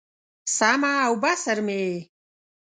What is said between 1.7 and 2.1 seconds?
یې